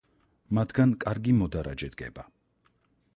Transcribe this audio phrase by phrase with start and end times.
[0.59, 2.25] მათგან კარგი მოდარაჯე დგება.